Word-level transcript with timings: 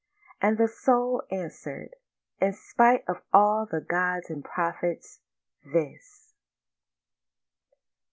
And 0.41 0.57
the 0.57 0.67
soul 0.67 1.21
answeréd, 1.31 1.91
'In 2.39 2.53
spite 2.53 3.03
of 3.07 3.21
all 3.31 3.67
the 3.67 3.81
gods 3.81 4.31
and 4.31 4.43
prophets—this! 4.43 6.33